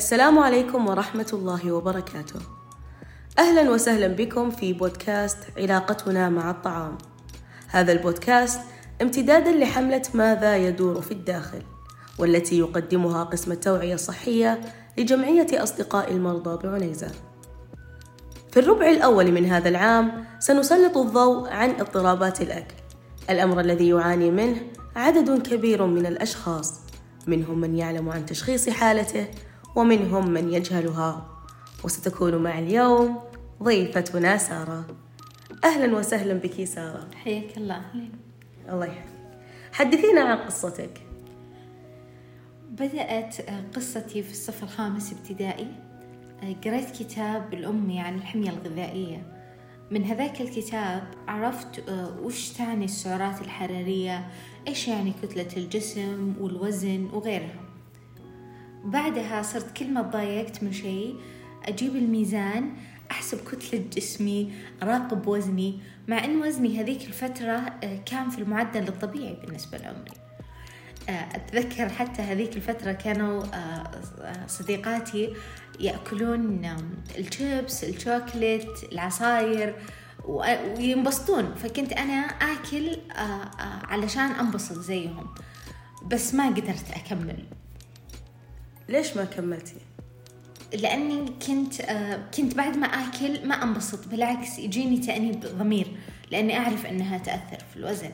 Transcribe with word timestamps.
السلام 0.00 0.38
عليكم 0.38 0.88
ورحمة 0.88 1.26
الله 1.32 1.72
وبركاته. 1.72 2.40
أهلا 3.38 3.70
وسهلا 3.70 4.06
بكم 4.06 4.50
في 4.50 4.72
بودكاست 4.72 5.38
علاقتنا 5.58 6.28
مع 6.28 6.50
الطعام. 6.50 6.98
هذا 7.68 7.92
البودكاست 7.92 8.60
امتدادا 9.02 9.52
لحملة 9.52 10.02
ماذا 10.14 10.56
يدور 10.56 11.00
في 11.00 11.12
الداخل، 11.12 11.62
والتي 12.18 12.58
يقدمها 12.58 13.24
قسم 13.24 13.52
التوعية 13.52 13.94
الصحية 13.94 14.60
لجمعية 14.98 15.62
أصدقاء 15.62 16.12
المرضى 16.12 16.68
بعنيزة. 16.68 17.10
في 18.52 18.60
الربع 18.60 18.88
الأول 18.88 19.32
من 19.32 19.46
هذا 19.46 19.68
العام 19.68 20.24
سنسلط 20.38 20.96
الضوء 20.96 21.48
عن 21.48 21.70
اضطرابات 21.70 22.40
الأكل، 22.40 22.74
الأمر 23.30 23.60
الذي 23.60 23.88
يعاني 23.88 24.30
منه 24.30 24.60
عدد 24.96 25.42
كبير 25.42 25.86
من 25.86 26.06
الأشخاص، 26.06 26.80
منهم 27.26 27.60
من 27.60 27.76
يعلم 27.76 28.08
عن 28.08 28.26
تشخيص 28.26 28.68
حالته 28.68 29.26
ومنهم 29.76 30.30
من 30.30 30.52
يجهلها. 30.52 31.26
وستكون 31.84 32.36
مع 32.36 32.58
اليوم 32.58 33.18
ضيفتنا 33.62 34.36
سارة 34.36 34.84
أهلا 35.64 35.96
وسهلا 35.96 36.34
بك 36.34 36.64
سارة. 36.64 37.08
حياك 37.14 37.56
الله. 37.56 37.82
الله 38.68 38.86
يحفظك. 38.86 39.10
حدثينا 39.72 40.20
عن 40.20 40.36
قصتك. 40.36 41.00
بدأت 42.70 43.36
قصتي 43.76 44.22
في 44.22 44.30
الصف 44.30 44.62
الخامس 44.62 45.12
ابتدائي. 45.12 45.68
قريت 46.64 46.90
كتاب 46.90 47.54
الأمي 47.54 48.00
عن 48.00 48.14
الحمية 48.14 48.50
الغذائية. 48.50 49.32
من 49.90 50.04
هذاك 50.04 50.40
الكتاب 50.40 51.02
عرفت 51.28 51.84
وش 52.22 52.48
تعني 52.48 52.84
السعرات 52.84 53.40
الحرارية 53.40 54.28
إيش 54.68 54.88
يعني 54.88 55.12
كتلة 55.22 55.48
الجسم 55.56 56.34
والوزن 56.40 57.08
وغيرها. 57.12 57.69
بعدها 58.84 59.42
صرت 59.42 59.76
كل 59.76 59.90
ما 59.90 60.02
تضايقت 60.02 60.62
من 60.62 60.72
شيء 60.72 61.16
أجيب 61.64 61.96
الميزان 61.96 62.70
أحسب 63.10 63.38
كتلة 63.48 63.84
جسمي 63.96 64.52
أراقب 64.82 65.26
وزني. 65.26 65.80
مع 66.08 66.24
أن 66.24 66.42
وزني 66.42 66.80
هذيك 66.80 67.04
الفترة 67.04 67.72
آه، 67.84 68.00
كان 68.06 68.30
في 68.30 68.38
المعدل 68.38 68.88
الطبيعي 68.88 69.34
بالنسبة 69.34 69.78
لعمري. 69.78 70.10
آه، 71.08 71.28
أتذكر 71.34 71.88
حتى 71.88 72.22
هذيك 72.22 72.56
الفترة 72.56 72.92
كانوا 72.92 73.42
آه، 73.54 74.46
صديقاتي 74.46 75.34
يأكلون 75.80 76.76
الشيبس 77.18 77.84
الشوكليت 77.84 78.92
العصاير 78.92 79.74
وينبسطون. 80.24 81.54
فكنت 81.54 81.92
أنا 81.92 82.20
آكل 82.26 82.98
علشان 83.84 84.30
أنبسط 84.30 84.78
زيهم. 84.78 85.26
بس 86.06 86.34
ما 86.34 86.46
قدرت 86.46 86.90
أكمل. 86.90 87.44
ليش 88.90 89.16
ما 89.16 89.24
كملتي؟ 89.24 89.74
لأني 90.72 91.26
كنت 91.46 91.80
آه 91.80 92.20
كنت 92.36 92.54
بعد 92.54 92.76
ما 92.76 92.86
آكل 92.86 93.48
ما 93.48 93.62
انبسط 93.62 94.08
بالعكس 94.08 94.58
يجيني 94.58 94.98
تأنيب 94.98 95.40
ضمير 95.40 95.96
لأني 96.30 96.58
أعرف 96.58 96.86
إنها 96.86 97.18
تأثر 97.18 97.64
في 97.70 97.76
الوزن. 97.76 98.10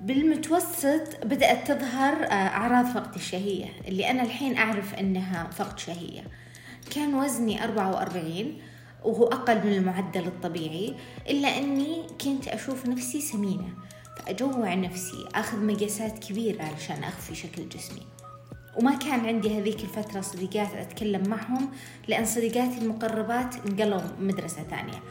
بالمتوسط 0.00 1.24
بدأت 1.24 1.72
تظهر 1.72 2.24
آه 2.24 2.32
أعراض 2.32 2.86
فقد 2.86 3.14
الشهية 3.14 3.66
اللي 3.88 4.10
أنا 4.10 4.22
الحين 4.22 4.56
أعرف 4.56 4.94
إنها 4.94 5.50
فقد 5.50 5.78
شهية. 5.78 6.22
كان 6.90 7.14
وزني 7.14 7.64
44 7.64 8.58
وهو 9.04 9.24
أقل 9.26 9.66
من 9.66 9.72
المعدل 9.72 10.26
الطبيعي 10.26 10.94
إلا 11.30 11.58
إني 11.58 12.06
كنت 12.24 12.48
أشوف 12.48 12.86
نفسي 12.86 13.20
سمينة 13.20 13.68
فأجوع 14.16 14.74
نفسي 14.74 15.28
أخذ 15.34 15.64
مقاسات 15.64 16.18
كبيرة 16.18 16.62
علشان 16.62 17.04
أخفي 17.04 17.34
شكل 17.34 17.68
جسمي. 17.68 18.02
وما 18.76 18.94
كان 18.94 19.26
عندي 19.26 19.58
هذيك 19.58 19.82
الفترة 19.82 20.20
صديقات 20.20 20.74
أتكلم 20.74 21.28
معهم 21.28 21.70
لأن 22.08 22.24
صديقاتي 22.24 22.78
المقربات 22.78 23.54
انقلوا 23.66 24.00
مدرسة 24.20 24.62
ثانية. 24.62 25.02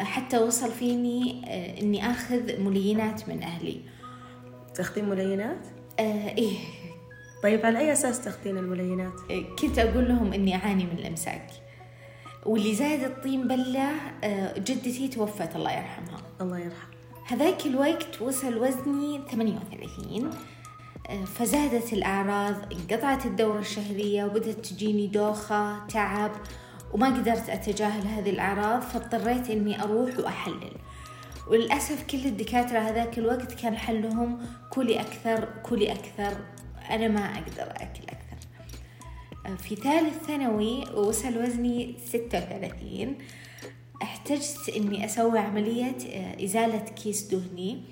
حتى 0.00 0.38
وصل 0.38 0.70
فيني 0.70 1.42
آه، 1.46 1.80
إني 1.80 2.10
أخذ 2.10 2.60
ملينات 2.60 3.28
من 3.28 3.42
أهلي. 3.42 3.80
تاخذين 4.74 5.08
ملينات؟ 5.08 5.66
آه 6.00 6.28
إيه. 6.28 6.56
طيب 7.42 7.66
على 7.66 7.78
أي 7.78 7.92
أساس 7.92 8.20
تاخذين 8.20 8.58
الملينات؟ 8.58 9.12
آه، 9.30 9.56
كنت 9.62 9.78
أقول 9.78 10.08
لهم 10.08 10.32
إني 10.32 10.56
أعاني 10.56 10.84
من 10.84 10.98
الإمساك. 10.98 11.46
واللي 12.46 12.74
زاد 12.74 13.02
الطين 13.04 13.48
بلة 13.48 13.90
آه، 14.24 14.58
جدتي 14.58 15.08
توفت 15.08 15.56
الله 15.56 15.72
يرحمها. 15.72 16.22
الله 16.40 16.58
يرحمها. 16.58 16.92
هذاك 17.26 17.66
الوقت 17.66 18.22
وصل 18.22 18.58
وزني 18.58 19.20
38 19.30 20.30
فزادت 21.26 21.92
الأعراض 21.92 22.54
انقطعت 22.72 23.26
الدورة 23.26 23.58
الشهرية 23.58 24.24
وبدت 24.24 24.66
تجيني 24.66 25.06
دوخة 25.06 25.86
تعب 25.86 26.32
وما 26.92 27.06
قدرت 27.06 27.50
أتجاهل 27.50 28.06
هذه 28.06 28.30
الأعراض 28.30 28.82
فاضطريت 28.82 29.50
إني 29.50 29.82
أروح 29.82 30.18
وأحلل. 30.18 30.72
وللأسف 31.48 32.06
كل 32.06 32.26
الدكاترة 32.26 32.78
هذاك 32.78 33.18
الوقت 33.18 33.52
كان 33.52 33.76
حلهم 33.76 34.38
كلي 34.70 35.00
أكثر 35.00 35.48
كلي 35.62 35.92
أكثر 35.92 36.36
أنا 36.90 37.08
ما 37.08 37.20
أقدر 37.20 37.72
أكل 37.76 38.02
أكثر. 38.02 38.46
في 39.56 39.74
ثالث 39.74 40.26
ثانوي 40.26 40.84
وصل 40.94 41.42
وزني 41.42 41.94
ستة 42.06 42.38
وثلاثين 42.38 43.18
احتجت 44.02 44.68
إني 44.76 45.04
أسوي 45.04 45.38
عملية 45.38 45.96
إزالة 46.44 46.78
كيس 46.78 47.22
دهني. 47.22 47.82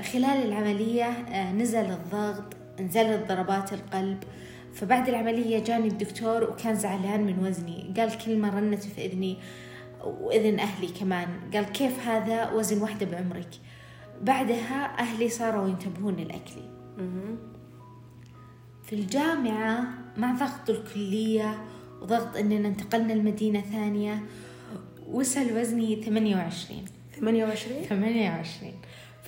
خلال 0.00 0.48
العملية 0.48 1.04
آه، 1.04 1.52
نزل 1.52 1.90
الضغط 1.90 2.44
نزلت 2.80 3.28
ضربات 3.28 3.72
القلب. 3.72 4.18
فبعد 4.74 5.08
العملية 5.08 5.64
جاني 5.64 5.88
الدكتور 5.88 6.44
وكان 6.44 6.74
زعلان 6.74 7.26
من 7.26 7.38
وزني. 7.46 7.94
قال 7.96 8.18
كلمة 8.18 8.58
رنت 8.58 8.82
في 8.82 9.06
إذني 9.06 9.38
وإذن 10.04 10.60
أهلي 10.60 10.88
كمان. 11.00 11.28
قال 11.54 11.64
كيف 11.64 12.08
هذا؟ 12.08 12.50
وزن 12.50 12.82
واحدة 12.82 13.06
بعمرك. 13.06 13.50
بعدها 14.22 14.98
أهلي 14.98 15.28
صاروا 15.28 15.68
ينتبهون 15.68 16.16
لأكلي 16.16 16.70
في 18.82 18.92
الجامعة 18.92 19.84
مع 20.16 20.32
ضغط 20.32 20.70
الكلية 20.70 21.64
وضغط 22.02 22.36
أننا 22.36 22.68
انتقلنا 22.68 23.12
لمدينة 23.12 23.60
ثانية 23.60 24.22
وصل 25.08 25.58
وزني 25.58 26.02
28 26.02 26.84
28 27.20 27.82
28 27.82 28.72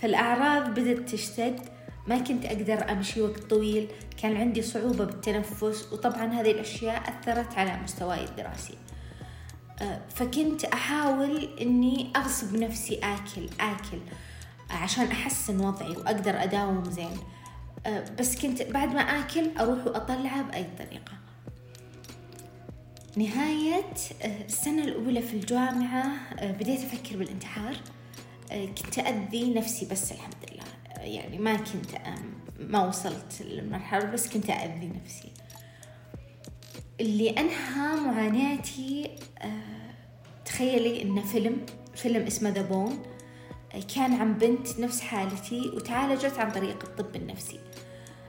فالأعراض 0.04 0.70
بدأت 0.70 1.08
تشتد 1.08 1.60
ما 2.06 2.18
كنت 2.18 2.44
أقدر 2.44 2.92
أمشي 2.92 3.22
وقت 3.22 3.38
طويل 3.38 3.88
كان 4.22 4.36
عندي 4.36 4.62
صعوبة 4.62 5.04
بالتنفس 5.04 5.92
وطبعا 5.92 6.26
هذه 6.26 6.50
الأشياء 6.50 7.02
أثرت 7.08 7.58
على 7.58 7.80
مستواي 7.84 8.24
الدراسي. 8.24 8.74
أه، 9.82 10.00
فكنت 10.14 10.64
أحاول 10.64 11.48
أني 11.60 12.12
أغصب 12.16 12.56
نفسي 12.56 12.98
آكل 12.98 13.48
آكل 13.60 13.98
عشان 14.70 15.06
أحسن 15.06 15.60
وضعي 15.60 15.96
وأقدر 15.96 16.42
أداوم 16.42 16.90
زين. 16.90 17.18
أه، 17.86 18.04
بس 18.18 18.42
كنت 18.42 18.62
بعد 18.62 18.94
ما 18.94 19.00
آكل 19.00 19.50
أروح 19.58 19.86
وأطلعه 19.86 20.42
بأي 20.42 20.66
طريقة. 20.78 21.12
نهاية 23.16 23.94
أه، 24.22 24.44
السنة 24.44 24.84
الأولى 24.84 25.22
في 25.22 25.34
الجامعة 25.34 26.04
بديت 26.42 26.80
أفكر 26.80 27.16
بالانتحار. 27.16 27.76
كنت 28.50 28.98
أذي 28.98 29.54
نفسي 29.54 29.86
بس 29.86 30.12
الحمد 30.12 30.34
لله. 30.52 30.64
يعني 31.04 31.38
ما 31.38 31.56
كنت 31.56 31.98
ما 32.60 32.86
وصلت 32.86 33.42
للمرحلة 33.42 34.04
بس 34.04 34.28
كنت 34.28 34.50
أذي 34.50 34.92
نفسي. 35.04 35.32
اللي 37.00 37.30
أنهى 37.30 38.00
معاناتي 38.00 39.10
آه، 39.38 39.94
تخيلي 40.44 41.02
إنه 41.02 41.22
فيلم 41.22 41.66
فيلم 41.94 42.26
اسمه 42.26 42.50
ذا 42.50 42.62
بون 42.62 43.02
كان 43.94 44.12
عن 44.12 44.34
بنت 44.34 44.80
نفس 44.80 45.00
حالتي 45.00 45.60
وتعالجت 45.60 46.38
عن 46.38 46.50
طريق 46.50 46.84
الطب 46.84 47.16
النفسي. 47.16 47.60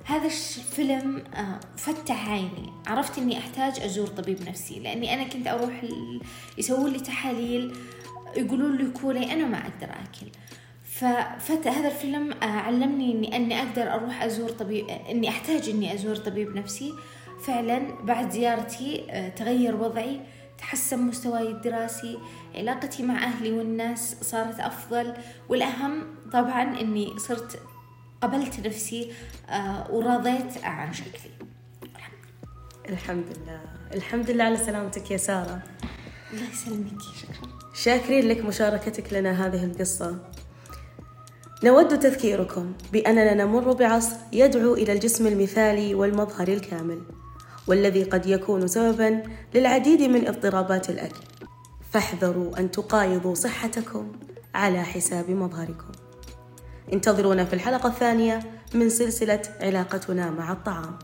هذا 0.03 0.25
الفيلم 0.25 1.23
آه، 1.33 1.59
فتح 1.77 2.29
عيني. 2.29 2.73
عرفت 2.87 3.17
إني 3.17 3.37
أحتاج 3.37 3.79
أزور 3.79 4.07
طبيب 4.07 4.49
نفسي 4.49 4.79
لأني 4.79 5.13
أنا 5.13 5.23
كنت 5.23 5.47
أروح 5.47 5.85
يسوون 6.57 6.91
لي 6.91 6.99
تحاليل 6.99 7.75
يقولون 8.35 8.77
لي 8.77 8.91
كولي 8.91 9.33
أنا 9.33 9.45
ما 9.45 9.57
أقدر 9.57 9.89
أكل. 9.93 10.27
ففتى 10.83 11.69
هذا 11.69 11.87
الفيلم 11.87 12.33
آه، 12.33 12.45
علمني 12.45 13.11
إني 13.11 13.35
أني 13.35 13.59
أقدر 13.59 13.93
أروح 13.93 14.23
أزور 14.23 14.49
طبيب 14.49 14.87
إني 14.89 15.29
أحتاج 15.29 15.69
إني 15.69 15.93
أزور 15.93 16.15
طبيب 16.15 16.55
نفسي. 16.55 16.93
فعلا 17.43 18.03
بعد 18.03 18.29
زيارتي 18.29 19.11
آه، 19.11 19.29
تغير 19.29 19.75
وضعي 19.75 20.19
تحسن 20.57 21.01
مستواي 21.01 21.47
الدراسي 21.47 22.17
علاقتي 22.55 23.03
مع 23.03 23.23
أهلي 23.23 23.51
والناس 23.51 24.15
صارت 24.21 24.59
أفضل. 24.59 25.13
والأهم 25.49 26.03
طبعا 26.33 26.79
إني 26.81 27.19
صرت 27.19 27.59
قبلت 28.21 28.59
نفسي 28.59 29.11
آه، 29.49 29.91
ورضيت 29.91 30.63
عن 30.63 30.93
شكلي 30.93 31.31
الحمد 32.89 33.25
لله. 33.37 33.61
الحمد 33.93 34.31
لله 34.31 34.43
على 34.43 34.57
سلامتك 34.57 35.11
يا 35.11 35.17
سارة. 35.17 35.61
الله 36.33 36.49
يسلمك. 36.53 37.01
شكرا. 37.01 37.54
شاكرين 37.75 38.27
لك 38.27 38.45
مشاركتك 38.45 39.13
لنا 39.13 39.45
هذه 39.45 39.63
القصة. 39.63 40.17
نود 41.63 41.99
تذكيركم 41.99 42.73
بأننا 42.93 43.33
نمر 43.33 43.71
بعصر 43.73 44.15
يدعو 44.33 44.73
إلى 44.73 44.93
الجسم 44.93 45.27
المثالي 45.27 45.95
والمظهر 45.95 46.47
الكامل 46.47 47.01
والذي 47.67 48.03
قد 48.03 48.25
يكون 48.25 48.67
سببا 48.67 49.23
للعديد 49.53 50.01
من 50.01 50.27
اضطرابات 50.27 50.89
الأكل. 50.89 51.23
فاحذروا 51.91 52.59
أن 52.59 52.71
تقايضوا 52.71 53.35
صحتكم 53.35 54.11
على 54.55 54.83
حساب 54.83 55.29
مظهركم. 55.29 55.91
انتظرونا 56.93 57.45
في 57.45 57.53
الحلقة 57.53 57.89
الثانية 57.89 58.39
من 58.73 58.89
سلسلة 58.89 59.41
علاقتنا 59.61 60.29
مع 60.29 60.51
الطعام. 60.51 60.99